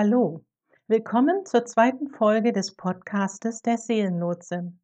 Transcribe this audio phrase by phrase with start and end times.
[0.00, 0.44] Hallo,
[0.86, 4.78] willkommen zur zweiten Folge des Podcastes der Seelenlotsin.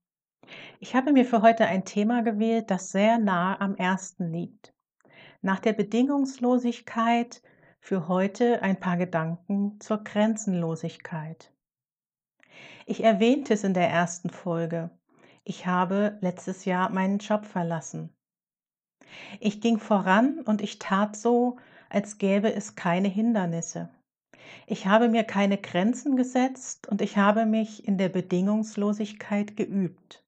[0.80, 4.74] Ich habe mir für heute ein Thema gewählt, das sehr nah am ersten liegt.
[5.40, 7.42] Nach der Bedingungslosigkeit
[7.78, 11.52] für heute ein paar Gedanken zur Grenzenlosigkeit.
[12.84, 14.90] Ich erwähnte es in der ersten Folge.
[15.44, 18.12] Ich habe letztes Jahr meinen Job verlassen.
[19.38, 21.58] Ich ging voran und ich tat so,
[21.88, 23.93] als gäbe es keine Hindernisse.
[24.66, 30.24] Ich habe mir keine Grenzen gesetzt und ich habe mich in der Bedingungslosigkeit geübt.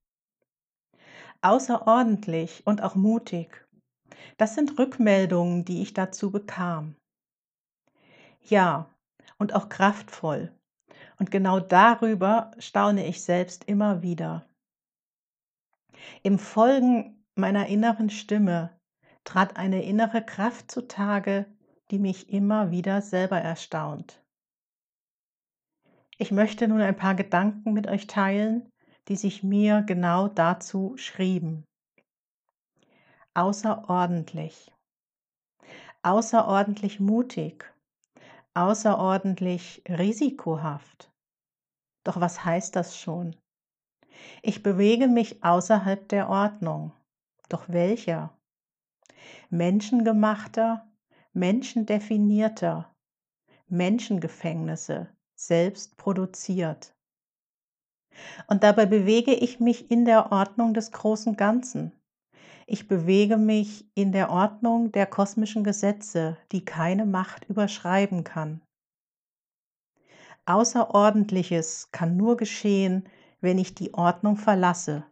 [1.42, 3.66] Außerordentlich und auch mutig.
[4.36, 6.96] Das sind Rückmeldungen, die ich dazu bekam.
[8.42, 8.90] Ja,
[9.38, 10.52] und auch kraftvoll.
[11.18, 14.46] Und genau darüber staune ich selbst immer wieder.
[16.22, 18.78] Im Folgen meiner inneren Stimme
[19.24, 21.46] trat eine innere Kraft zutage,
[21.90, 24.22] die mich immer wieder selber erstaunt.
[26.18, 28.70] Ich möchte nun ein paar Gedanken mit euch teilen,
[29.08, 31.64] die sich mir genau dazu schrieben.
[33.34, 34.72] Außerordentlich.
[36.02, 37.70] Außerordentlich mutig.
[38.54, 41.10] Außerordentlich risikohaft.
[42.04, 43.36] Doch was heißt das schon?
[44.42, 46.92] Ich bewege mich außerhalb der Ordnung.
[47.48, 48.36] Doch welcher?
[49.50, 50.88] Menschengemachter,
[51.36, 52.90] menschendefinierter,
[53.68, 56.94] Menschengefängnisse, selbst produziert.
[58.48, 61.92] Und dabei bewege ich mich in der Ordnung des großen Ganzen.
[62.66, 68.62] Ich bewege mich in der Ordnung der kosmischen Gesetze, die keine Macht überschreiben kann.
[70.46, 73.06] Außerordentliches kann nur geschehen,
[73.42, 75.04] wenn ich die Ordnung verlasse,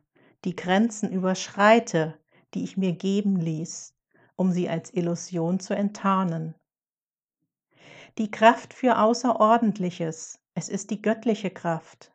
[0.47, 2.19] die Grenzen überschreite,
[2.55, 3.94] die ich mir geben ließ,
[4.37, 6.55] um sie als Illusion zu enttarnen
[8.19, 10.39] die Kraft für Außerordentliches.
[10.55, 12.13] Es ist die göttliche Kraft.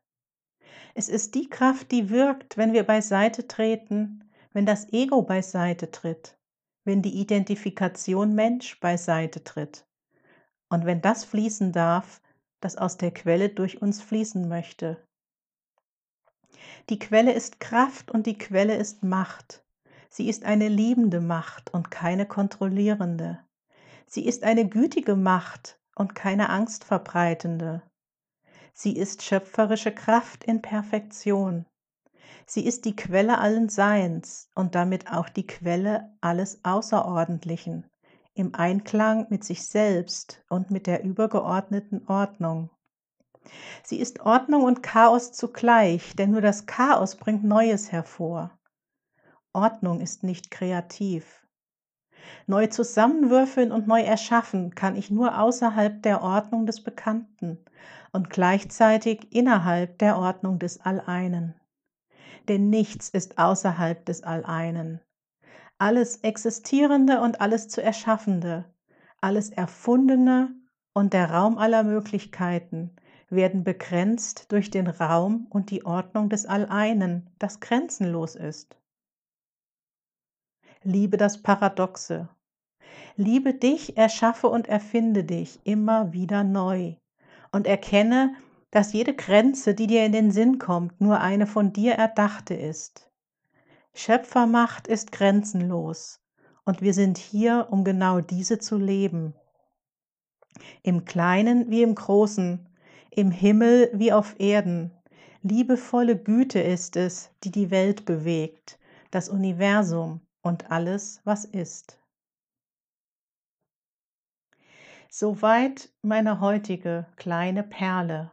[0.95, 6.37] Es ist die Kraft, die wirkt, wenn wir beiseite treten, wenn das Ego beiseite tritt,
[6.85, 9.85] wenn die Identifikation Mensch beiseite tritt
[10.69, 12.21] und wenn das fließen darf,
[12.61, 15.05] das aus der Quelle durch uns fließen möchte.
[16.89, 19.63] Die Quelle ist Kraft und die Quelle ist Macht.
[20.09, 23.39] Sie ist eine liebende Macht und keine kontrollierende.
[24.07, 27.83] Sie ist eine gütige Macht und keine angstverbreitende.
[28.73, 31.65] Sie ist schöpferische Kraft in Perfektion.
[32.47, 37.85] Sie ist die Quelle allen Seins und damit auch die Quelle alles Außerordentlichen,
[38.33, 42.71] im Einklang mit sich selbst und mit der übergeordneten Ordnung.
[43.83, 48.58] Sie ist Ordnung und Chaos zugleich, denn nur das Chaos bringt Neues hervor.
[49.53, 51.45] Ordnung ist nicht kreativ.
[52.45, 57.57] Neu zusammenwürfeln und neu erschaffen kann ich nur außerhalb der Ordnung des Bekannten
[58.11, 61.55] und gleichzeitig innerhalb der Ordnung des Alleinen.
[62.47, 65.01] Denn nichts ist außerhalb des Alleinen.
[65.77, 68.65] Alles Existierende und alles zu Erschaffende,
[69.21, 70.53] alles Erfundene
[70.93, 72.95] und der Raum aller Möglichkeiten
[73.29, 78.78] werden begrenzt durch den Raum und die Ordnung des Alleinen, das grenzenlos ist.
[80.89, 82.29] Liebe das Paradoxe.
[83.15, 86.95] Liebe dich, erschaffe und erfinde dich immer wieder neu
[87.51, 88.33] und erkenne,
[88.71, 93.07] dass jede Grenze, die dir in den Sinn kommt, nur eine von dir erdachte ist.
[93.93, 96.21] Schöpfermacht ist grenzenlos
[96.65, 99.35] und wir sind hier, um genau diese zu leben.
[100.81, 102.67] Im Kleinen wie im Großen,
[103.11, 104.89] im Himmel wie auf Erden.
[105.43, 108.79] Liebevolle Güte ist es, die die Welt bewegt,
[109.11, 112.01] das Universum, und alles, was ist.
[115.09, 118.31] Soweit meine heutige kleine Perle.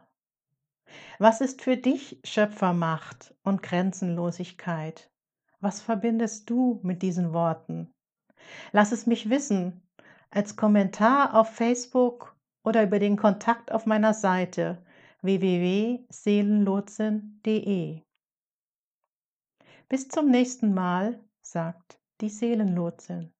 [1.19, 5.11] Was ist für dich Schöpfermacht und Grenzenlosigkeit?
[5.59, 7.93] Was verbindest du mit diesen Worten?
[8.71, 9.87] Lass es mich wissen
[10.29, 14.83] als Kommentar auf Facebook oder über den Kontakt auf meiner Seite
[15.21, 18.01] www.seelenlotsen.de.
[19.89, 23.33] Bis zum nächsten Mal sagt die Seelenlotsin.